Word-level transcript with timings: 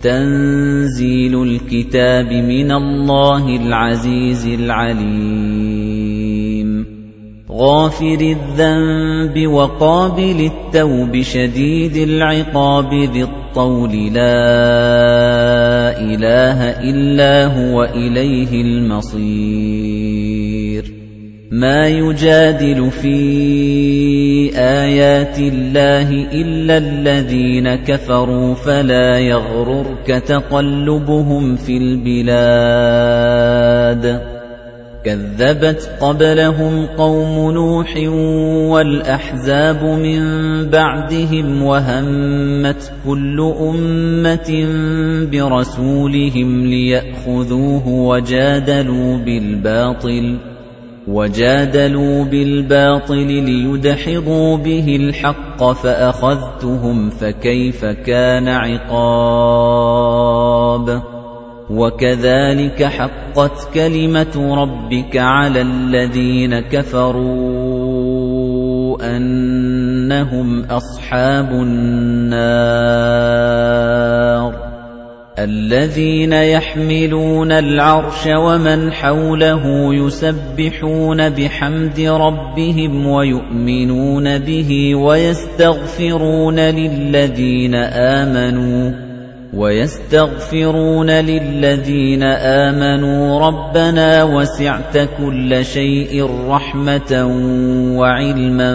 تنزيل 0.00 1.42
الكتاب 1.42 2.32
من 2.32 2.72
الله 2.72 3.56
العزيز 3.56 4.46
العليم. 4.46 5.87
غافر 7.52 8.36
الذنب 8.36 9.46
وقابل 9.46 10.50
التوب 10.52 11.20
شديد 11.20 11.96
العقاب 11.96 12.94
ذي 12.94 13.22
الطول. 13.22 13.90
لا 13.90 14.20
إله 16.00 16.70
إلا 16.90 17.46
هو 17.46 17.84
إليه 17.84 18.62
المصير. 18.62 20.18
ما 21.50 21.88
يجادل 21.88 22.90
في 22.90 23.18
آيات 24.56 25.38
الله 25.38 26.10
إلا 26.32 26.78
الذين 26.78 27.74
كفروا 27.74 28.54
فلا 28.54 29.18
يغررك 29.18 30.06
تقلبهم 30.06 31.56
في 31.56 31.76
البلاد. 31.76 33.08
كذبت 35.08 35.90
قبلهم 36.00 36.86
قوم 36.86 37.50
نوح 37.50 37.96
والأحزاب 38.70 39.84
من 39.84 40.20
بعدهم 40.70 41.62
وهمت 41.62 42.92
كل 43.06 43.52
أمة 43.60 44.66
برسولهم 45.32 46.66
ليأخذوه 46.66 47.88
وجادلوا 47.88 49.18
بالباطل 49.18 50.38
وَجَادَلُوا 51.08 52.24
بِالْبَاطِلِ 52.24 53.26
لِيُدْحِضُوا 53.26 54.56
بِهِ 54.56 54.96
الْحَقَّ 54.96 55.72
فَأَخَذْتُهُمْ 55.72 57.10
فَكَيْفَ 57.10 57.84
كَانَ 57.84 58.48
عِقَابِ؟ 58.48 58.98
وَكَذَلِكَ 61.70 62.82
حَقَّتْ 62.84 63.74
كَلِمَةُ 63.74 64.54
رَبِّكَ 64.54 65.16
عَلَى 65.16 65.60
الَّذِينَ 65.60 66.60
كَفَرُوا 66.60 67.98
أَنَّهُمْ 69.16 70.64
أَصْحَابُ 70.64 71.50
النَّارِ 71.52 72.38
الَّذِينَ 75.38 76.32
يَحْمِلُونَ 76.32 77.52
الْعَرْشَ 77.52 78.26
وَمَنْ 78.26 78.92
حَوْلَهُ 78.92 79.94
يُسَبِّحُونَ 79.94 81.30
بِحَمْدِ 81.30 82.00
رَبِّهِمْ 82.00 83.06
وَيُؤْمِنُونَ 83.06 84.38
بِهِ 84.38 84.94
وَيَسْتَغْفِرُونَ 84.94 86.60
لِلَّذِينَ 86.60 87.74
آمَنُوا 87.74 89.07
وَيَسْتَغْفِرُونَ 89.54 91.10
لِلَّذِينَ 91.10 92.22
آمَنُوا 92.22 93.40
رَبَّنَا 93.40 94.24
وَسِعْتَ 94.24 94.98
كُلَّ 95.18 95.64
شَيْءٍ 95.64 96.24
رَحْمَةً 96.48 97.12
وَعِلْمًا 97.98 98.72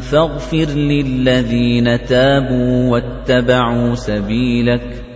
فَاغْفِرْ 0.00 0.68
لِلَّذِينَ 0.76 2.04
تَابُوا 2.04 2.90
وَاتَّبَعُوا 2.90 3.94
سَبِيلَكَ 3.94 5.06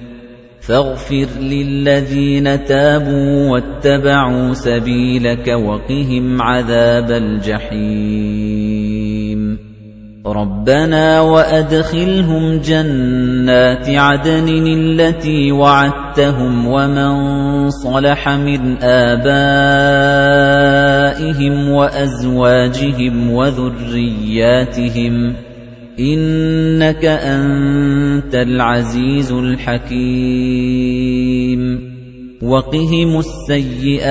فاغفر 0.61 1.27
للذين 1.41 2.65
تابوا 2.65 3.51
واتبعوا 3.51 4.53
سبيلك 4.53 5.49
وقهم 5.49 6.43
عذاب 6.43 7.11
الجحيم 7.11 8.80
ربنا 10.27 11.21
وأدخلهم 11.21 12.59
جنات 12.59 13.89
عدن 13.89 14.67
التي 14.67 15.53
وعدتهم 15.53 16.67
ومن 16.67 17.71
صلح 17.71 18.29
من 18.29 18.83
آبائهم 18.83 20.11
وأزواجهم 21.71 23.31
وذرياتهم 23.31 25.15
إِنَّكَ 26.01 27.05
أَنتَ 27.05 28.35
الْعَزِيزُ 28.35 29.33
الْحَكِيمُ 29.33 30.01
وَقِهِمُ 32.43 33.19
السَّيِّئَاتِ 33.19 34.11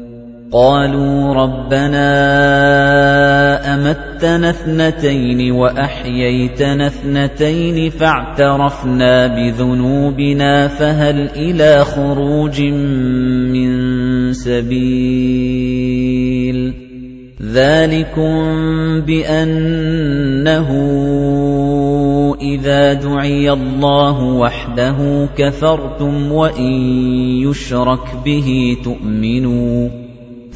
قَالُوا 0.51 1.33
رَبَّنَا 1.33 2.11
أَمَتَّنَا 3.73 4.49
اثْنَتَيْنِ 4.49 5.51
وَأَحْيَيْتَنَا 5.51 6.87
اثْنَتَيْنِ 6.87 7.89
فَاعْتَرَفْنَا 7.89 9.27
بِذُنُوبِنَا 9.27 10.67
فَهَلْ 10.67 11.29
إِلَىٰ 11.35 11.85
خُرُوجٍ 11.85 12.61
مِّن 12.61 13.71
سَبِيلٍ 14.33 15.71
ذَلِكُم 17.41 18.31
بِأَنَّهُ 19.07 20.69
إِذَا 22.41 22.93
دُعِيَ 22.93 23.51
اللَّهُ 23.51 24.23
وَحْدَهُ 24.23 25.29
كَفَرْتُمْ 25.37 26.31
وَإِن 26.31 26.73
يُشْرَكْ 27.47 28.05
بِهِ 28.25 28.77
تُؤْمِنُوا 28.83 30.10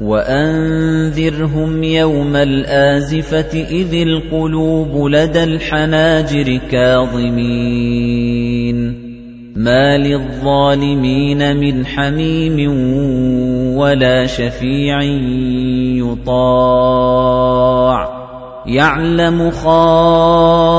وَأَنذِرْهُمْ 0.00 1.84
يَوْمَ 1.84 2.36
الْآزِفَةِ 2.36 3.52
إِذِ 3.70 3.94
الْقُلُوبُ 3.94 5.06
لَدَى 5.06 5.44
الْحَنَاجِرِ 5.44 6.60
كَاظِمِينَ 6.70 7.98
مَا 9.56 9.98
لِلظَّالِمِينَ 9.98 11.56
مِنْ 11.56 11.86
حَمِيمٍ 11.86 12.72
وَلَا 13.74 14.26
شَفِيعٍ 14.26 15.02
يُطَاعُ 15.98 17.18
يَعْلَمُ 18.66 19.50
خَائِنَةَ 19.50 20.78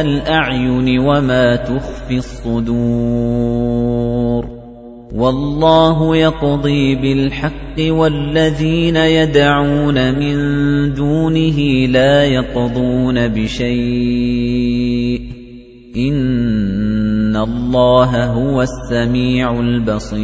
الْأَعْيُنِ 0.00 0.98
وَمَا 0.98 1.56
تُخْفِي 1.56 2.16
الصُّدُورُ 2.16 3.80
وَاللَّهُ 5.14 6.16
يَقْضِي 6.16 6.94
بِالْحَقِّ 6.94 7.78
وَالَّذِينَ 7.80 8.96
يَدْعُونَ 8.96 10.18
مِن 10.18 10.36
دُونِهِ 10.94 11.86
لَا 11.86 12.24
يَقْضُونَ 12.24 13.28
بِشَيْءٍ. 13.28 15.20
إِنَّ 15.96 17.36
اللَّهَ 17.36 18.24
هُوَ 18.24 18.62
السَّمِيعُ 18.62 19.60
الْبَصِيرُ. 19.60 20.20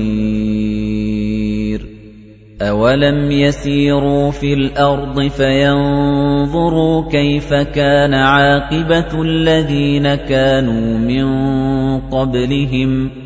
أَوَلَمْ 2.62 3.30
يَسِيرُوا 3.30 4.30
فِي 4.30 4.54
الْأَرْضِ 4.54 5.28
فَيَنظُرُوا 5.28 7.10
كَيْفَ 7.10 7.54
كَانَ 7.54 8.14
عَاقِبَةُ 8.14 9.22
الَّذِينَ 9.22 10.14
كَانُوا 10.14 10.98
مِن 10.98 11.26
قَبْلِهِمْ 12.00 13.25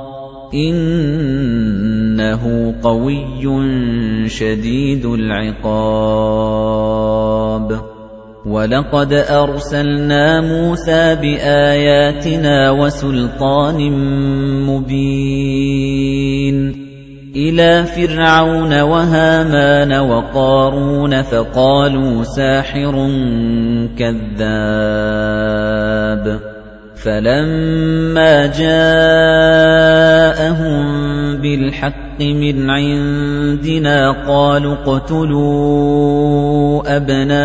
إِنَّهُ 0.53 2.73
قَوِيٌّ 2.83 3.43
شَدِيدُ 4.27 5.05
الْعِقَابِ. 5.05 7.81
وَلَقَدْ 8.45 9.13
أَرْسَلْنَا 9.13 10.41
مُوسَىٰ 10.41 11.15
بِآيَاتِنَا 11.15 12.71
وَسُلْطَانٍ 12.71 13.91
مُّبِينٍ. 14.67 16.81
إِلَىٰ 17.35 17.83
فِرْعَوْنَ 17.83 18.81
وَهَامَانَ 18.81 19.93
وَقَارُونَ 19.93 21.21
فَقَالُوا 21.21 22.23
سَاحِرٌ 22.23 23.09
كَذَّابٌ. 23.97 26.50
فَلَمَّا 27.01 28.45
جَاءَهُم 28.61 29.01
بِالْحَقِّ 31.41 32.19
مِنْ 32.21 32.69
عِندِنَا 32.69 34.11
قَالُوا 34.27 34.73
اقْتُلُوا 34.73 35.35
أَبْنَاءَ 36.97 37.41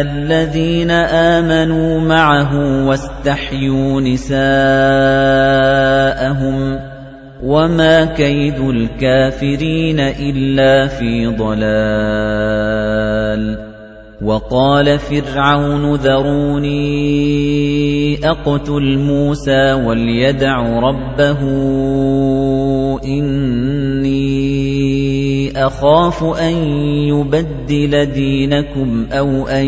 الَّذِينَ 0.00 0.90
آمَنُوا 0.90 2.00
مَعَهُ 2.00 2.52
وَاسْتَحْيُوا 2.88 4.00
نِسَاءَهُمْ 4.00 4.38
ۚ 6.78 6.80
وَمَا 7.44 8.04
كَيْدُ 8.04 8.58
الْكَافِرِينَ 8.58 10.00
إِلَّا 10.00 10.86
فِي 10.86 11.26
ضَلَالٍ 11.26 12.52
وَقَالَ 14.22 14.98
فِرْعَوْنُ 14.98 15.94
ذَرُونِي 15.94 16.78
أَقْتُلْ 18.22 18.98
مُوسَىٰ 18.98 19.72
وَلْيَدْعُ 19.72 20.78
رَبَّهُ 20.78 21.40
إِنِّي 23.04 24.22
أَخَافُ 25.66 26.24
أَن 26.24 26.54
يُبَدِّلَ 27.10 28.06
دِينَكُمْ 28.06 29.06
أَوْ 29.12 29.46
أَن 29.46 29.66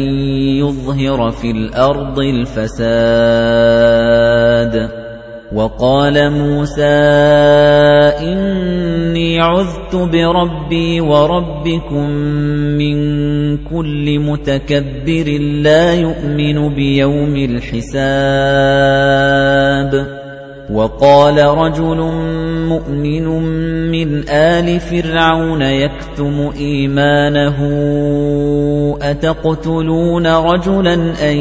يُظْهِرَ 0.63 1.31
فِي 1.31 1.51
الْأَرْضِ 1.51 2.19
الْفَسَادَ. 2.19 2.85
وَقَالَ 5.53 6.31
مُوسَىٰ 6.31 6.83
إِنِّي 8.21 9.41
عُذْتُ 9.41 9.97
بِرَبِّي 9.97 11.01
وَرَبِّكُم 11.01 12.11
مِّن 12.81 12.97
كُلِّ 13.57 14.19
مُتَكَبِّرٍ 14.19 15.27
لَّا 15.63 15.95
يُؤْمِنُ 15.95 16.75
بِيَوْمِ 16.75 17.37
الْحِسَابِ. 17.37 18.05
وَقَالَ 20.71 21.39
رَجُلٌ 21.45 21.97
مُّؤْمِنٌ 22.73 23.25
مِّنْ 23.91 24.29
آلِ 24.29 24.81
فِرْعَوْنَ 24.81 25.63
يَكْتُمُ 25.63 26.51
إِيمَانَهُ 26.57 27.59
أَتَقْتُلُونَ 29.03 30.27
رَجُلًا 30.27 30.95
أَن 31.31 31.37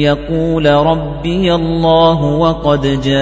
يَقُولَ 0.00 0.66
رَبِّيَ 0.66 1.54
اللَّهُ 1.54 2.24
وَقَدْ 2.24 2.80
جَاءَكُم 3.04 3.18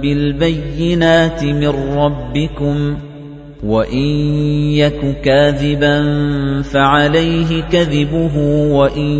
بِالْبَيِّنَاتِ 0.00 1.44
مِن 1.44 1.68
رَّبِّكُمْ 1.98 2.94
ۖ؟ 2.94 3.07
وَإِن 3.64 4.06
يَكُ 4.78 5.20
كَاذِبًا 5.22 5.98
فَعَلَيْهِ 6.62 7.62
كَذِبُهُ 7.62 8.36
وَإِن 8.70 9.10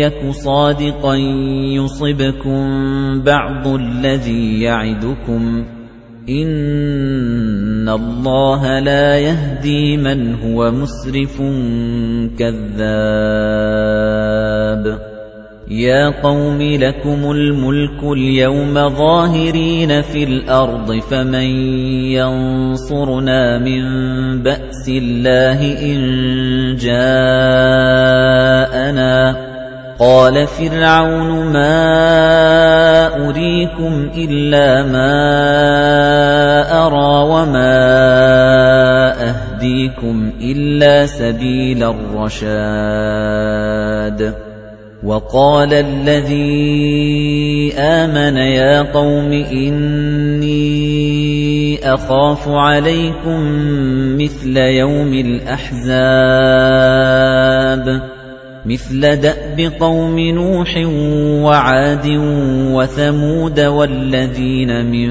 يَكُ 0.00 0.30
صَادِقًا 0.30 1.14
يُصِبْكُم 1.76 2.60
بَعْضُ 3.22 3.66
الَّذِي 3.68 4.60
يَعِدُكُمْ 4.60 5.62
ۖ 5.62 5.66
إِنَّ 6.28 7.88
اللَّهَ 7.88 8.78
لَا 8.80 9.18
يَهْدِي 9.18 9.96
مَنْ 9.96 10.34
هُوَ 10.34 10.70
مُسْرِفٌ 10.70 11.36
كَذَّابٌ 12.38 12.76
يَا 15.70 16.22
قَوْمِ 16.22 16.62
لَكُمُ 16.62 17.30
الْمُلْكُ 17.30 17.98
الْيَوْمَ 18.02 18.88
ظَاهِرِينَ 18.88 20.02
فِي 20.02 20.24
الْأَرْضِ 20.24 20.98
فَمَن 21.10 21.50
يَنصُرُنَا 22.14 23.58
مِن 23.58 23.82
بَأْسِ 24.42 24.88
اللَّهِ 24.88 25.58
إِن 25.82 25.98
جَاءَنَا 26.78 27.06
قَالَ 29.98 30.46
فِرْعَوْنُ 30.46 31.52
مَا 31.52 31.76
أُرِيكُمْ 33.28 34.10
إِلَّا 34.14 34.82
مَا 34.86 35.18
أَرَىٰ 36.86 37.26
وَمَا 37.26 37.74
أَهْدِيكُمْ 39.30 40.32
إِلَّا 40.40 41.06
سَبِيلَ 41.06 41.82
الرَّشَادِ 41.82 42.46
وَقَالَ 45.04 45.72
الَّذِي 45.72 47.72
آمَنَ 47.76 48.36
يَا 48.36 48.82
قَوْمِ 48.82 49.32
إِنِّي 49.32 50.56
أَخَافُ 51.84 52.48
عَلَيْكُمْ 52.48 53.40
مِثْلَ 54.16 54.56
يَوْمِ 54.56 55.12
الْأَحْزَابِ 55.12 55.96
مِثْلَ 58.66 59.16
دَأْبِ 59.16 59.72
قَوْمِ 59.80 60.18
نُوحٍ 60.18 60.76
وَعَادٍ 61.44 62.06
وَثَمُودَ 62.72 63.60
وَالَّذِينَ 63.60 64.86
مِن 64.86 65.10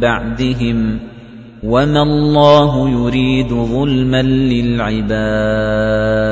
بَعْدِهِمْ 0.00 0.98
وَمَا 1.64 2.02
اللَّهُ 2.02 2.90
يُرِيدُ 2.90 3.48
ظُلْمًا 3.48 4.22
لِّلْعِبَادِ. 4.22 6.25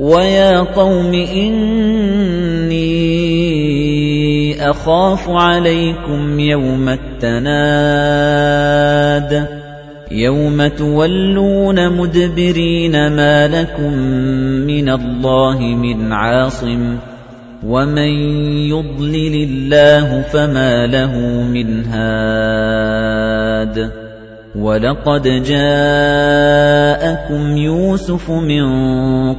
وَيَا 0.00 0.60
قَوْمِ 0.72 1.12
إِنِّي 1.14 2.80
أَخَافُ 4.70 5.28
عَلَيْكُمْ 5.28 6.40
يَوْمَ 6.40 6.88
التَّنَادِ 6.88 7.60
يَوْمَ 10.10 10.66
تُوَلُّونَ 10.68 11.96
مُدْبِرِينَ 11.96 12.92
مَا 13.12 13.48
لَكُم 13.48 13.92
مِّنَ 14.64 14.88
اللَّهِ 14.88 15.58
مِنْ 15.60 16.12
عَاصِمٍ 16.12 16.98
وَمَن 17.66 18.12
يُضْلِلِ 18.72 19.34
اللَّهُ 19.48 20.20
فَمَا 20.32 20.86
لَهُ 20.86 21.12
مِنْ 21.44 21.84
هَادٍ 21.84 23.20
وَلَقَدْ 24.56 25.22
جَاءَكُمْ 25.46 26.36
يُوسُفُ 27.56 28.30
مِن 28.30 28.64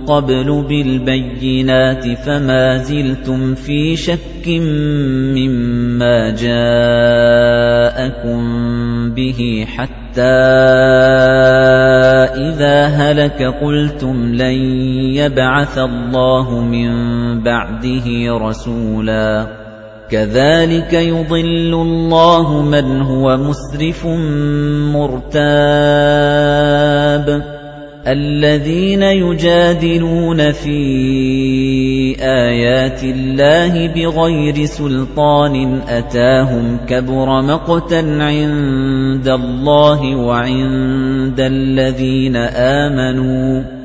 قَبْلُ 0.07 0.63
بِالْبَيِّنَاتِ 0.69 2.07
فَمَا 2.25 2.77
زِلْتُمْ 2.77 3.55
فِي 3.55 3.95
شَكٍّ 3.95 4.47
مِّمَّا 5.35 6.29
جَاءَكُم 6.39 7.11
بِهِ 9.11 9.65
حَتَّىٰ 9.67 10.21
إِذَا 12.47 12.85
هَلَكَ 12.85 13.43
قُلْتُمْ 13.43 14.35
لَن 14.35 14.55
يَبْعَثَ 15.19 15.77
اللَّهُ 15.77 16.59
مِن 16.61 16.89
بَعْدِهِ 17.43 18.07
رَسُولًا 18.37 19.60
كَذَلِكَ 20.11 20.93
يُضِلُّ 20.93 21.73
اللَّهُ 21.73 22.61
مَنْ 22.61 23.01
هُوَ 23.01 23.37
مُسْرِفٌ 23.37 24.05
مُرْتَابٌ. 24.95 25.41
الَّذِينَ 28.07 29.03
يُجَادِلُونَ 29.03 30.51
فِي 30.51 30.79
آيَاتِ 32.21 33.03
اللَّهِ 33.03 33.87
بِغَيْرِ 33.87 34.65
سُلْطَانٍ 34.65 35.81
أَتَاهُمْ 35.87 36.77
كَبُرَ 36.87 37.41
مَقْتًا 37.41 38.23
عِندَ 38.23 39.27
اللَّهِ 39.27 40.15
وَعِندَ 40.15 41.39
الَّذِينَ 41.39 42.35
آمَنُوا. 42.35 43.80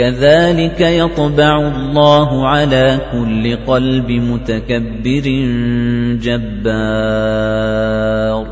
كَذَلِكَ 0.00 0.80
يَطْبَعُ 0.80 1.68
اللَّهُ 1.68 2.48
عَلَى 2.48 2.98
كُلِّ 3.12 3.56
قَلْبِ 3.66 4.10
مُتَكَبِّرٍ 4.10 5.24
جَبَّارٍ. 6.22 8.46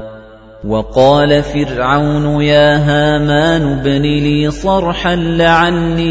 وَقَالَ 0.64 1.42
فِرْعَوْنُ 1.42 2.42
يَا 2.42 2.76
هَامَانُ 2.76 3.78
ابْنِ 3.78 4.02
لِي 4.02 4.50
صَرْحًا 4.50 5.16
لَّعَلِّي 5.16 6.06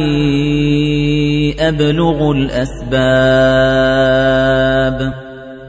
أَبْلُغُ 1.60 2.32
الْأَسْبَابَ. 2.32 4.27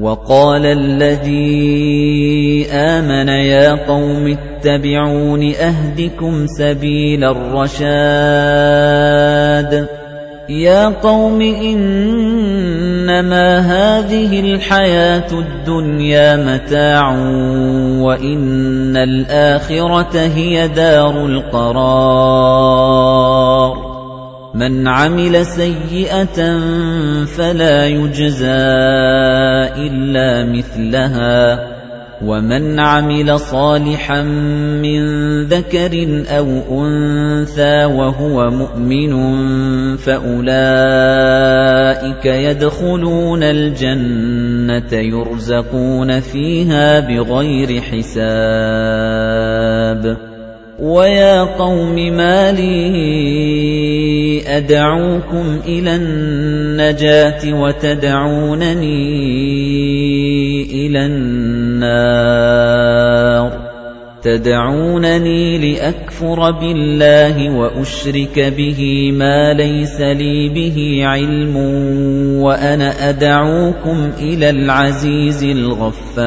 وَقَالَ 0.00 0.66
الَّذِي 0.66 1.46
آمَنَ 2.70 3.28
يَا 3.28 3.74
قَوْمِ 3.88 4.36
اتَّبِعُونِ 4.36 5.52
أَهْدِكُمْ 5.52 6.46
سَبِيلَ 6.46 7.24
الرَّشَادِ 7.24 7.86
يَا 10.48 10.88
قَوْمِ 10.88 11.40
إِنَّمَا 11.40 12.68
هَٰذِهِ 13.58 14.40
الْحَيَاةُ 14.40 15.32
الدُّنْيَا 15.32 16.36
مَتَاعٌ 16.36 17.10
وَإِنَّ 18.04 18.96
الْآخِرَةَ 18.96 20.16
هِيَ 20.36 20.68
دَارُ 20.68 21.26
الْقَرَارِ 21.26 22.76
مَنْ 24.56 24.88
عَمِلَ 24.88 25.46
سَيِّئَةً 25.46 26.38
فَلَا 27.24 27.86
يُجْزَىٰ 27.86 28.48
إِلَّا 29.76 30.44
مِثْلَهَا. 30.52 31.76
وَمَنْ 32.24 32.80
عَمِلَ 32.80 33.40
صَالِحًا 33.40 34.22
مِّن 34.80 35.00
ذَكَرٍ 35.44 36.24
أَوْ 36.38 36.48
أُنثَىٰ 36.80 37.84
وَهُوَ 37.84 38.50
مُؤْمِنٌ 38.50 39.12
فَأُولَٰئِكَ 39.96 40.56
يَدْخُلُونَ 42.26 43.42
الْجَنَّةَ 43.42 44.92
يُرْزَقُونَ 44.92 46.20
فِيهَا 46.20 47.00
بِغَيْرِ 47.00 47.80
حِسَابٍ. 47.80 48.26
وَيَا 50.78 51.56
قَوْمِ 51.56 51.94
مَا 51.96 52.52
لِي 52.52 52.76
أَدْعُوكُمْ 54.46 55.60
إِلَى 55.64 55.96
النَّجَاةِ 55.96 57.40
وَتَدْعُونَنِي 57.48 58.92
إِلَى 60.86 61.06
النَّارِ 61.06 62.36
تَدْعُونَنِي 64.22 65.58
لِأَكْفُرَ 65.58 66.50
بِاللَّهِ 66.50 67.56
وَأُشْرِكَ 67.56 68.38
بِهِ 68.56 69.10
مَا 69.12 69.52
لَيْسَ 69.52 70.00
لِي 70.00 70.48
بِهِ 70.48 71.00
عِلْمٌ 71.06 71.56
وَأَنَا 72.42 73.08
أَدْعُوكُمْ 73.08 74.10
إِلَى 74.20 74.50
الْعَزِيزِ 74.50 75.44
الْغَفَّارِ 75.44 76.26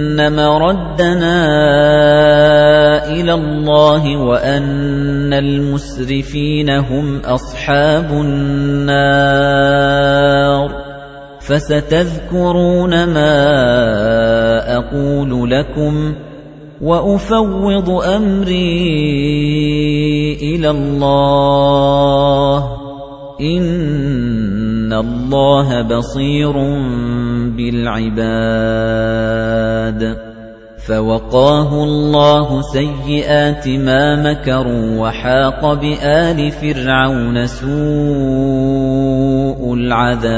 مَرَدَّنَا 0.29 1.37
إِلَى 3.13 3.33
اللَّهِ 3.33 4.17
وَأَنَّ 4.17 5.33
الْمُسْرِفِينَ 5.33 6.69
هُمْ 6.69 7.19
أَصْحَابُ 7.25 8.11
النَّارِ 8.11 9.01
فَسَتَذْكُرُونَ 11.41 12.93
مَا 13.13 13.37
أَقُولُ 14.77 15.49
لَكُمْ 15.49 16.15
وَأُفَوِّضُ 16.81 17.89
أَمْرِي 17.89 18.73
إِلَى 20.41 20.69
اللَّهِ 20.69 22.57
إِنَّ 23.41 24.93
اللَّهَ 24.93 25.81
بَصِيرٌ 25.81 26.55
بِالْعِبَادِ. 27.61 28.31
فَوَقَاهُ 30.87 31.83
اللَّهُ 31.83 32.61
سَيِّئَاتِ 32.61 33.67
مَا 33.67 34.31
مَكَرُوا 34.31 34.99
وَحَاقَ 34.99 35.73
بِآلِ 35.73 36.51
فِرْعَوْنَ 36.51 37.47
سُوءُ 37.47 37.69
الْعَذَابِ. 39.73 40.31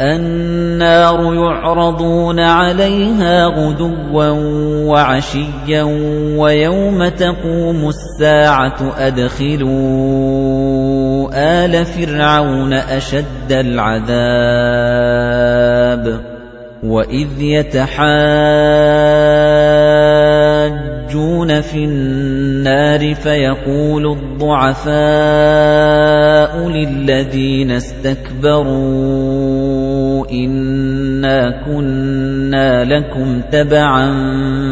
النَّارُ 0.00 1.34
يُعْرَضُونَ 1.34 2.40
عَلَيْهَا 2.40 3.46
غُدُوًّا 3.46 4.30
وَعَشِيًّا 4.86 5.82
وَيَوْمَ 6.38 7.08
تَقُومُ 7.08 7.88
السَّاعَةُ 7.88 8.94
أَدْخِلُوا 8.98 10.75
آلَ 11.34 11.86
فِرْعَوْنَ 11.86 12.72
أَشَدَّ 12.72 13.52
الْعَذَابِ 13.52 14.16
وَإِذْ 16.84 17.40
يَتَحَاجُّونَ 17.40 18.10
فِي 21.60 21.84
النَّارِ 21.84 23.14
فَيَقُولُ 23.14 24.06
الضُّعَفَاءُ 24.18 24.96
لِلَّذِينَ 26.68 27.70
اسْتَكْبَرُوا 27.70 28.76
إِنَّا 30.30 31.64
كُنَّا 31.64 32.84
لَكُمْ 32.84 33.40
تَبَعًا 33.52 34.14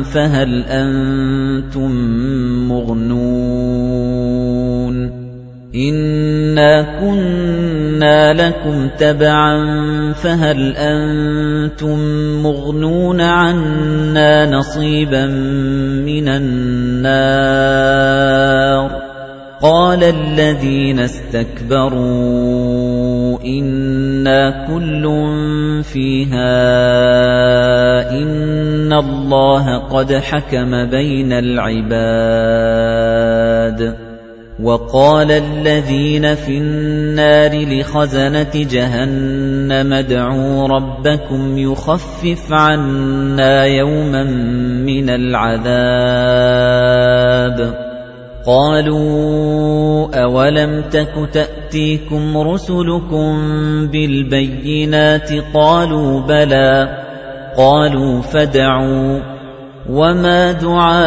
فَهَلْ 0.02 0.64
أَنتُم 0.64 1.90
مُّغْنُونَ 2.68 3.83
إِنَّا 5.74 7.00
كُنَّا 7.00 8.32
لَكُمْ 8.32 8.88
تَبَعًا 8.98 9.56
فَهَلْ 10.12 10.76
أَنتُم 10.76 11.98
مُّغْنُونَ 12.42 13.20
عَنَّا 13.20 14.50
نَصِيبًا 14.50 15.26
مِّنَ 16.06 16.28
النَّارِ 16.28 17.14
قَالَ 19.62 20.04
الَّذِينَ 20.04 20.98
اسْتَكْبَرُوا 21.00 22.04
إِنَّا 23.44 24.66
كُلٌّ 24.66 25.04
فِيهَا 25.82 26.54
إِنَّ 28.10 28.92
اللَّهَ 28.92 29.78
قَدْ 29.78 30.12
حَكَمَ 30.12 30.84
بَيْنَ 30.84 31.32
الْعِبَادِ 31.32 31.94
وَقَالَ 34.62 35.30
الَّذِينَ 35.30 36.34
فِي 36.34 36.58
النَّارِ 36.58 37.50
لِخَزَنَةِ 37.54 38.50
جَهَنَّمَ 38.54 39.92
ادْعُوا 39.92 40.68
رَبَّكُمْ 40.68 41.58
يُخَفِّفْ 41.58 42.52
عَنَّا 42.52 43.64
يَوْمًا 43.64 44.24
مِنَ 44.86 45.10
الْعَذَابِ. 45.10 45.74
قَالُوا 48.46 50.22
أَوَلَمْ 50.22 50.82
تَكُ 50.90 51.28
تَأْتِيكُمْ 51.32 52.38
رُسُلُكُم 52.38 53.36
بِالْبَيِّنَاتِ؟ 53.86 55.32
قَالُوا 55.54 56.20
بَلَى. 56.20 57.04
قَالُوا 57.56 58.20
فَادْعُوا 58.20 59.33
وَمَا 59.88 60.52
دُعَاءُ 60.52 61.04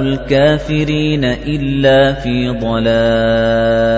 الْكَافِرِينَ 0.00 1.24
إِلَّا 1.24 2.12
فِي 2.12 2.48
ضَلَالٍ 2.48 3.92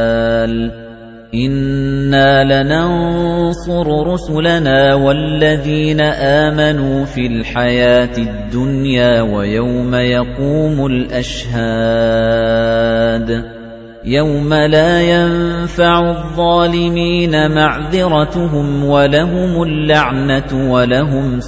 إِنَّا 1.35 2.45
لَنَنصُرُ 2.45 4.13
رُسُلَنَا 4.13 4.95
وَالَّذِينَ 4.95 6.01
آمَنُوا 6.01 7.05
فِي 7.05 7.27
الْحَيَاةِ 7.27 8.19
الدُّنْيَا 8.19 9.23
وَيَوْمَ 9.23 9.95
يَقُومُ 9.95 10.87
الْأَشْهَادُ 10.87 11.55
يَوْمَ 14.05 14.55
لَا 14.55 15.01
يَنفَعُ 15.01 16.11
الظَّالِمِينَ 16.11 17.51
مَعْذِرَتُهُمْ 17.51 18.85
وَلَهُمُ 18.85 19.63
اللَّعْنَةُ 19.63 20.73
وَلَهُمْ 20.73 21.41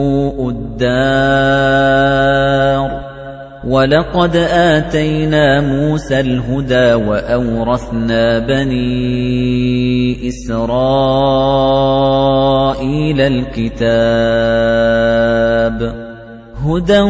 سُوءُ 0.00 0.38
الدَّارِ 0.48 2.00
وَلَقَدْ 3.64 4.36
آتَيْنَا 4.36 5.60
مُوسَى 5.60 6.20
الْهُدَى 6.20 6.94
وَأَوْرَثْنَا 6.94 8.38
بَنِي 8.38 10.28
إِسْرَائِيلَ 10.28 10.80
الْكِتَابَ 13.20 13.90
هُدًى 16.64 17.00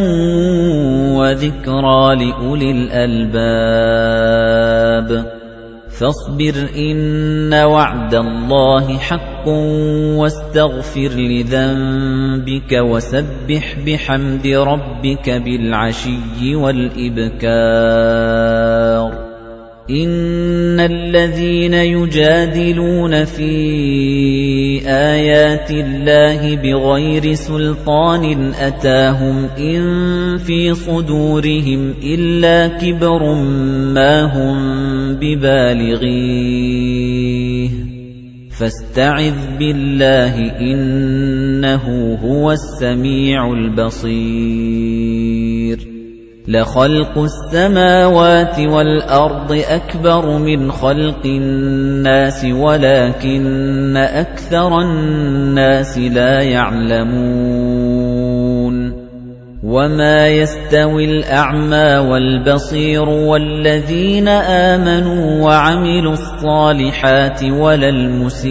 وَذِكْرَى 1.19 2.17
لِأُولِي 2.17 2.71
الْأَلْبَابِ 2.71 3.81
فاصبر 6.01 6.69
إن 6.77 7.55
وعد 7.55 8.15
الله 8.15 8.99
حق 8.99 9.49
واستغفر 10.19 11.09
لذنبك 11.09 12.73
وسبح 12.73 13.77
بحمد 13.87 14.47
ربك 14.47 15.31
بالعشي 15.31 16.55
والإبكار 16.55 18.11
إن 19.91 20.81
الذين 20.81 21.75
يجادلون 21.75 23.25
في 23.25 23.53
آيات 24.87 25.71
الله 25.71 26.57
بغير 26.57 27.35
سلطان 27.35 28.53
أتاهم 28.55 29.49
إن 29.59 30.39
في 30.39 30.75
صدورهم 30.75 31.95
إلا 32.03 32.79
كبر 32.79 33.35
ما 33.95 34.23
هم 34.23 34.59
ببالغيه 35.15 36.61
فاستعذ 38.59 39.59
بالله 39.59 40.59
إنه 40.61 42.19
هو 42.23 42.53
السميع 42.53 43.53
البصير 43.53 45.50
لَخَلْقُ 46.51 47.15
السَّمَاوَاتِ 47.19 48.61
وَالْأَرْضِ 48.61 49.53
أَكْبَرُ 49.53 50.39
مِنْ 50.39 50.73
خَلْقِ 50.73 51.27
النَّاسِ 51.27 52.45
وَلَكِنَّ 52.45 53.97
أَكْثَرَ 53.97 54.81
النَّاسِ 54.81 55.99
لَا 55.99 56.43
يَعْلَمُونَ 56.43 57.81
وَمَا 59.63 60.29
يَسْتَوِي 60.29 61.05
الْأَعْمَى 61.05 61.99
وَالْبَصِيرُ 62.11 63.09
وَالَّذِينَ 63.09 64.29
آمَنُوا 64.29 65.47
وَعَمِلُوا 65.47 66.13
الصَّالِحَاتِ 66.13 67.45
وَلَا 67.45 67.89
الْمُسِيءُ 67.89 68.51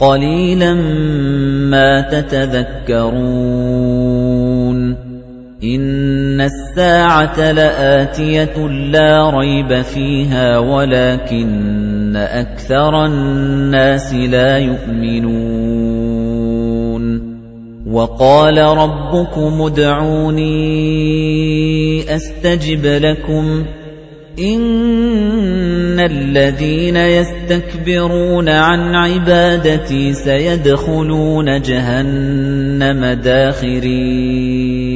قَلِيلًا 0.00 0.74
مَا 1.72 2.00
تَتَذَكَّرُونَ 2.00 4.05
إِنَّ 5.64 6.40
السَّاعَةَ 6.40 7.52
لَآتِيَةٌ 7.52 8.68
لَا 8.92 9.30
رَيْبَ 9.30 9.82
فِيهَا 9.82 10.58
وَلَكِنَّ 10.58 12.16
أَكْثَرَ 12.16 13.06
النَّاسِ 13.06 14.14
لَا 14.14 14.58
يُؤْمِنُونَ 14.58 15.76
وَقَالَ 17.86 18.58
رَبُّكُمُ 18.58 19.62
ادْعُونِي 19.62 20.54
أَسْتَجِبْ 22.14 22.86
لَكُمْ 22.86 23.64
إِنَّ 24.38 26.00
الَّذِينَ 26.00 26.96
يَسْتَكْبِرُونَ 26.96 28.48
عَنْ 28.48 28.94
عِبَادَتِي 28.94 30.12
سَيَدْخُلُونَ 30.12 31.60
جَهَنَّمَ 31.60 33.04
دَاخِرِينَ 33.24 34.95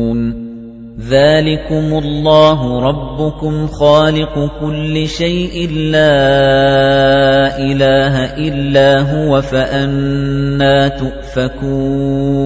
ذَلِكُمُ 1.09 1.97
اللَّهُ 1.97 2.79
رَبُّكُمْ 2.79 3.67
خَالِقُ 3.67 4.49
كُلِّ 4.61 5.07
شَيْءٍ 5.07 5.69
لَّا 5.71 7.57
إِلَٰهَ 7.57 8.37
إِلَّا 8.37 9.01
هُوَ 9.01 9.41
فَأَنَّىٰ 9.41 10.89
تُؤْفَكُونَ 10.99 12.41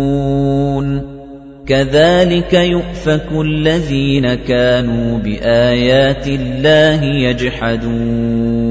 كَذَلِكَ 1.68 2.54
يُؤْفَكُ 2.54 3.28
الَّذِينَ 3.32 4.34
كَانُوا 4.34 5.18
بِآيَاتِ 5.18 6.28
اللَّهِ 6.28 7.04
يَجْحَدُونَ 7.04 8.65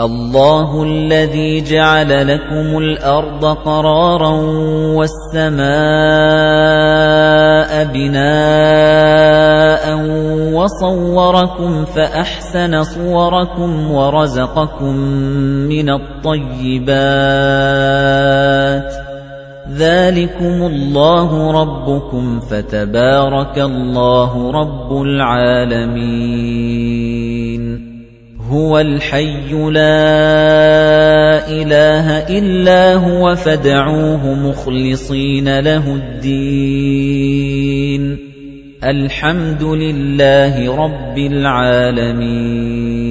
اللَّهُ 0.00 0.82
الَّذِي 0.82 1.60
جَعَلَ 1.60 2.28
لَكُمُ 2.28 2.78
الْأَرْضَ 2.78 3.44
قَرَارًا 3.44 4.30
وَالسَّمَاءَ 4.96 6.25
بِنَاءً 7.96 9.84
وَصَوَّرَكُمْ 10.52 11.84
فَأَحْسَنَ 11.84 12.82
صُوَرَكُمْ 12.82 13.90
وَرَزَقَكُم 13.90 14.96
مِّنَ 15.72 15.88
الطَّيِّبَاتِ 15.90 16.96
ذَلِكُمُ 19.76 20.56
اللَّهُ 20.72 21.30
رَبُّكُمْ 21.60 22.40
فَتَبَارَكَ 22.40 23.58
اللَّهُ 23.58 24.50
رَبُّ 24.50 25.02
الْعَالَمِينَ 25.02 26.36
هُوَ 28.50 28.78
الْحَيُّ 28.80 29.52
لَا 29.52 29.92
إِلَٰهَ 31.48 32.38
إِلَّا 32.38 32.94
هُوَ 32.94 33.34
فَادْعُوهُ 33.34 34.34
مُخْلِصِينَ 34.34 35.60
لَهُ 35.60 35.94
الدِّينَ. 35.94 36.26
الْحَمْدُ 38.84 39.62
لِلَّهِ 39.62 40.76
رَبِّ 40.76 41.18
الْعَالَمِينَ. 41.18 43.05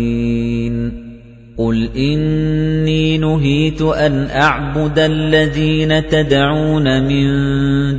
قُلْ 1.58 1.90
إِنِّي 1.96 3.18
نُهِيتُ 3.18 3.82
أَنْ 3.82 4.28
أَعْبُدَ 4.30 5.00
الَّذِينَ 5.00 6.08
تَدْعُونَ 6.08 7.04
مِن 7.08 7.28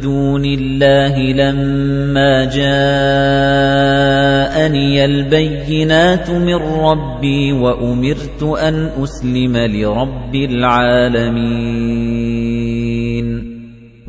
دُونِ 0.00 0.44
اللَّهِ 0.44 1.16
لَمَّا 1.18 2.44
جَاءَنِيَ 2.44 3.04
الْبَيِّنَاتُ 5.04 6.30
مِن 6.30 6.54
رَّبِّي 6.54 7.52
وَأُمِرْتُ 7.52 8.42
أَنْ 8.42 8.90
أُسْلِمَ 9.02 9.56
لِرَبِّ 9.56 10.34
الْعَالَمِينَ 10.34 11.66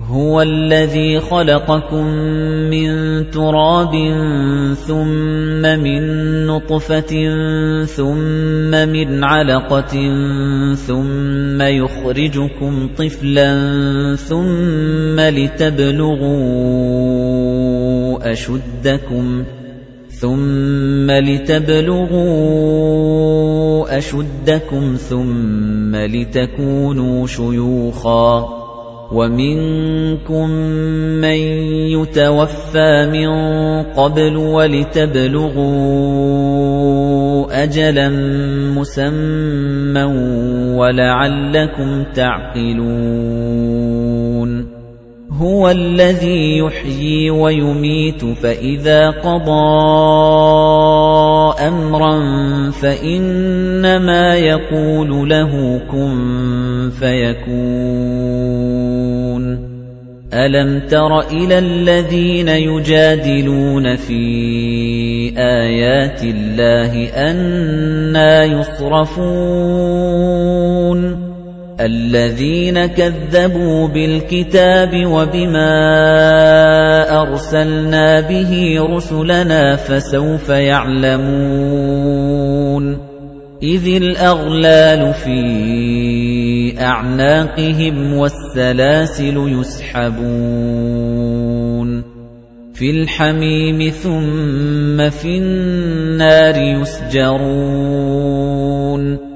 هُوَ 0.07 0.41
الَّذِي 0.41 1.19
خَلَقَكُم 1.19 2.05
مِّن 2.71 2.89
تُرَابٍ 3.31 3.91
ثُمَّ 4.87 5.61
مِن 5.61 6.01
نُّطْفَةٍ 6.47 7.13
ثُمَّ 7.85 8.71
مِنْ 8.71 9.23
عَلَقَةٍ 9.23 9.95
ثُمَّ 10.75 11.61
يُخْرِجُكُمْ 11.61 12.89
طِفْلًا 12.97 13.51
ثُمَّ 14.15 15.19
لِتَبْلُغُوا 15.19 16.31
أَشُدَّكُمْ 18.31 19.43
ثُمَّ 20.21 21.11
لِتَبْلُغُوا 21.11 22.27
أَشُدَّكُمْ 23.97 24.95
ثُمَّ 24.95 25.95
لِتَكُونُوا 25.95 27.27
شُيُوخًا 27.27 28.56
وَمِنكُم 29.11 30.49
مَّن 31.23 31.39
يُتَوَفَّىٰ 31.95 33.07
مِن 33.07 33.29
قَبْلُ 33.95 34.35
وَلِتَبْلُغُوا 34.37 35.63
أَجَلًا 37.63 38.09
مُّسَمًّى 38.75 40.03
وَلَعَلَّكُمْ 40.75 42.03
تَعْقِلُونَ 42.15 44.06
هُوَ 45.37 45.69
الَّذِي 45.69 46.57
يُحْيِي 46.57 47.31
وَيُمِيتُ 47.31 48.25
فَإِذَا 48.25 49.09
قَضَىٰ 49.09 49.53
أَمْرًا 51.67 52.19
فَإِنَّمَا 52.71 54.35
يَقُولُ 54.35 55.29
لَهُ 55.29 55.81
كُن 55.91 56.89
فَيَكُونُ. 56.99 57.57
أَلَمْ 60.33 60.79
تَرَ 60.79 61.19
إِلَى 61.19 61.59
الَّذِينَ 61.59 62.49
يُجَادِلُونَ 62.49 63.95
فِي 63.95 65.33
آيَاتِ 65.37 66.23
اللَّهِ 66.23 67.09
أَنَّىٰ 67.13 68.59
يُصْرَفُونَ؟ 68.59 69.27
الَّذِينَ 71.81 72.85
كَذَّبُوا 72.85 73.87
بِالْكِتَابِ 73.87 75.05
وَبِمَا 75.05 75.71
أَرْسَلْنَا 77.21 78.21
بِهِ 78.21 78.85
رُسُلَنَا 78.95 79.75
فَسَوْفَ 79.75 80.49
يَعْلَمُونَ. 80.49 81.57
إِذِ 83.63 83.87
الْأَغْلَالُ 83.87 85.13
فِي 85.13 86.81
أَعْنَاقِهِمْ 86.81 88.13
وَالسَّلَاسِلُ 88.13 89.59
يُسْحَبُونَ. 89.59 92.03
فِي 92.73 92.89
الْحَمِيمِ 92.89 93.89
ثُمَّ 93.89 95.09
فِي 95.09 95.37
النَّارِ 95.37 96.81
يُسْجَرُونَ. 96.81 99.26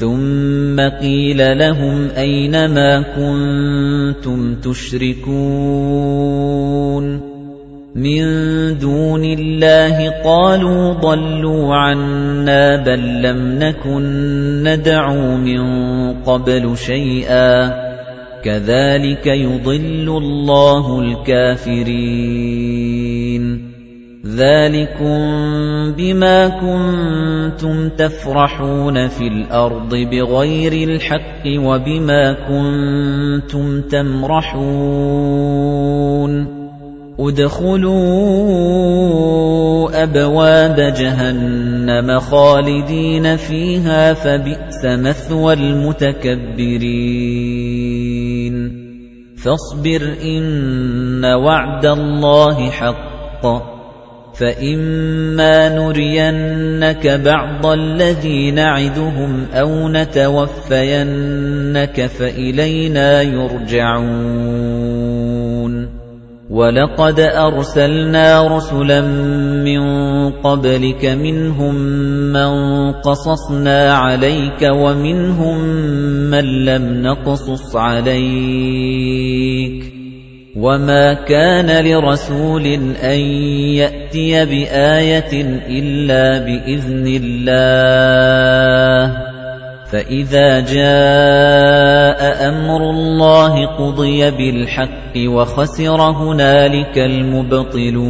ثُمَّ 0.00 0.80
قِيلَ 0.80 1.58
لَهُمْ 1.58 2.08
أَيْنَ 2.16 2.66
مَا 2.66 3.00
كُنتُمْ 3.16 4.54
تُشْرِكُونَ 4.54 5.30
مِن 7.94 8.22
دُونِ 8.78 9.24
اللَّهِ 9.24 10.10
قَالُوا 10.24 10.92
ضَلُّوا 10.92 11.74
عَنَّا 11.74 12.76
بَل 12.76 13.22
لَّمْ 13.22 13.58
نَكُن 13.58 14.02
نَّدْعُو 14.62 15.36
مِن 15.36 15.60
قَبْلُ 16.22 16.76
شَيْئًا 16.76 17.68
كَذَلِكَ 18.44 19.26
يُضِلُّ 19.26 20.08
اللَّهُ 20.08 21.00
الْكَافِرِينَ 21.00 22.40
ذَلِكُم 24.26 25.18
بِمَا 25.96 26.48
كُنتُمْ 26.60 27.88
تَفْرَحُونَ 27.88 29.08
فِي 29.08 29.28
الْأَرْضِ 29.28 29.94
بِغَيْرِ 29.94 30.88
الْحَقِّ 30.88 31.46
وَبِمَا 31.46 32.32
كُنتُمْ 32.32 33.80
تَمْرَحُونَ 33.80 34.60
ادْخُلُوا 37.20 38.02
أَبْوَابَ 40.02 40.76
جَهَنَّمَ 40.76 42.18
خَالِدِينَ 42.20 43.36
فِيهَا 43.36 44.14
فَبِئْسَ 44.14 44.84
مَثْوَى 44.84 45.52
الْمُتَكَبِّرِينَ 45.52 46.80
فَاصْبِرْ 49.36 50.16
إِنَّ 50.24 51.24
وَعْدَ 51.24 51.86
اللَّهِ 51.86 52.70
حَقٌّ 52.70 53.79
فَإِمَّا 54.40 55.68
نُرِيَنَّكَ 55.76 57.06
بَعْضَ 57.06 57.66
الَّذِي 57.66 58.50
نَعِدُهُمْ 58.50 59.46
أَوْ 59.52 59.88
نَتَوَفَّيَنَّكَ 59.88 61.26
فَإِلَيْنَا 62.06 63.22
يُرْجَعُونَ 63.22 64.20
وَلَقَدْ 66.50 67.20
أَرْسَلْنَا 67.20 68.56
رُسُلًا 68.56 69.00
مِّن 69.64 69.82
قَبْلِكَ 70.30 71.04
مِنْهُم 71.04 71.74
مَّن 72.32 72.92
قَصَصْنَا 72.92 73.92
عَلَيْكَ 73.94 74.62
وَمِنْهُم 74.62 75.58
مَّن 76.30 76.44
لَّمْ 76.64 77.02
نَقْصُصْ 77.02 77.76
عَلَيْكَ 77.76 79.20
وَمَا 80.56 81.12
كَانَ 81.30 81.84
لِرَسُولٍ 81.86 82.66
أَن 83.02 83.20
يَأْتِيَ 83.78 84.44
بِآيَةٍ 84.44 85.62
إِلَّا 85.70 86.38
بِإِذْنِ 86.44 87.06
اللَّهِ 87.22 89.14
فَإِذَا 89.92 90.60
جَاءَ 90.60 92.48
أَمْرُ 92.48 92.90
اللَّهِ 92.90 93.66
قُضِيَ 93.66 94.30
بِالْحَقِّ 94.30 95.14
وَخَسِرَ 95.16 96.00
هُنَالِكَ 96.02 96.98
الْمُبْطِلُونَ 96.98 98.00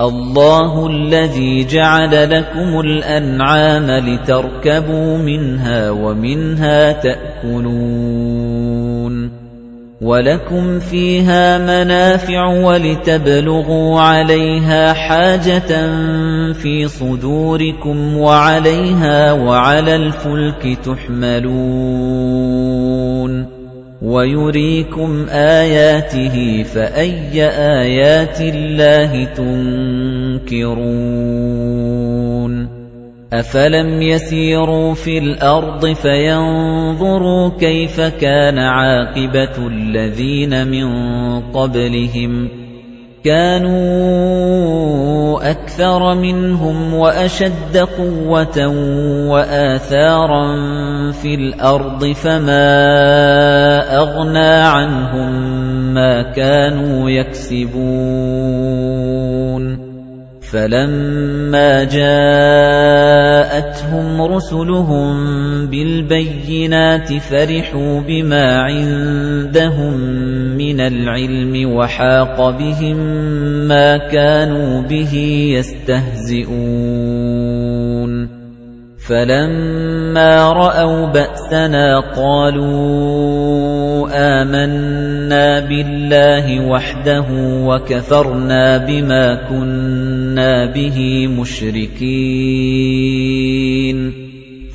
اللَّهُ 0.00 0.86
الَّذِي 0.86 1.64
جَعَلَ 1.64 2.30
لَكُمُ 2.30 2.80
الْأَنْعَامَ 2.80 3.90
لِتَرْكَبُوا 3.90 5.18
مِنْهَا 5.18 5.90
وَمِنْهَا 5.90 6.92
تَأْكُلُونَ 6.92 8.66
وَلَكُمْ 10.02 10.78
فِيهَا 10.80 11.58
مَنَافِعُ 11.58 12.46
وَلِتَبْلُغُوا 12.46 14.00
عَلَيْهَا 14.00 14.92
حَاجَةً 14.92 15.72
فِي 16.52 16.88
صُدُورِكُمْ 16.88 18.16
وَعَلَيْهَا 18.16 19.32
وَعَلَى 19.32 19.96
الْفُلْكِ 19.96 20.78
تُحْمَلُونَ 20.84 21.56
وَيُرِيكُمْ 24.02 25.26
آيَاتِهِ 25.30 26.62
فَأَيَّ 26.62 27.46
آيَاتِ 27.80 28.40
اللَّهِ 28.40 29.24
تُنكِرُونَ 30.44 30.76
أَفَلَمْ 33.32 34.02
يَسِيرُوا 34.02 34.94
فِي 34.94 35.18
الْأَرْضِ 35.18 35.86
فَيَنظُرُوا 35.86 37.48
كَيْفَ 37.58 38.00
كَانَ 38.00 38.58
عَاقِبَةُ 38.58 39.66
الَّذِينَ 39.66 40.68
مِن 40.68 40.86
قَبْلِهِمْ 41.50 42.48
كَانُوا 43.24 44.70
أَكْثَرَ 45.50 46.14
مِنْهُمْ 46.14 46.94
وَأَشَدَّ 46.94 47.76
قُوَّةً 47.98 48.66
وَآثَارًا 49.28 50.56
فِي 51.12 51.34
الْأَرْضِ 51.34 52.04
فَمَا 52.06 52.68
أَغْنَىٰ 53.98 54.62
عَنْهُم 54.62 55.32
مَّا 55.94 56.22
كَانُوا 56.22 57.10
يَكْسِبُونَ 57.10 57.86
فَلَمَّا 60.52 61.84
جَاءَتْهُمْ 61.84 62.22
رُسُلُهُم 64.22 65.16
بِالْبَيِّنَاتِ 65.66 67.12
فَرِحُوا 67.14 68.00
بِمَا 68.00 68.62
عِندَهُم 68.62 69.94
مِّنَ 70.56 70.80
الْعِلْمِ 70.80 71.72
وَحَاقَ 71.72 72.50
بِهِم 72.50 72.96
مَّا 73.68 73.96
كَانُوا 73.96 74.82
بِهِ 74.82 75.14
يَسْتَهْزِئُونَ. 75.58 76.54
فَلَمَّا 79.08 80.52
رَأَوْا 80.52 81.06
بَأْسَنَا 81.06 82.00
قَالُوا 82.16 84.08
آمَنَّا 84.12 85.60
بِاللَّهِ 85.60 86.66
وَحْدَهُ 86.66 87.26
وَكَفَرْنَا 87.64 88.76
بِمَا 88.76 89.34
كُنَّا 89.48 90.66
بِهِ 90.74 91.26
مُشْرِكِينَ. 91.26 92.46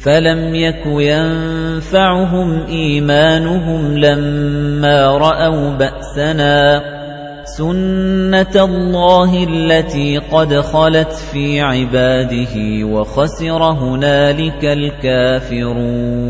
فَلَمْ 0.03 0.55
يَكُ 0.55 0.85
يَنفَعُهُمْ 0.85 2.65
إِيمَانُهُمْ 2.69 3.97
لَمَّا 3.97 5.17
رَأَوْا 5.17 5.69
بَأْسَنَا 5.69 7.00
سُنَّةَ 7.57 8.55
اللَّهِ 8.55 9.43
الَّتِي 9.43 10.17
قَدْ 10.17 10.53
خَلَتْ 10.53 11.11
فِي 11.11 11.61
عِبَادِهِ 11.61 12.85
وَخَسِرَ 12.85 13.63
هُنَالِكَ 13.63 14.65
الْكَافِرُونَ 14.65 16.21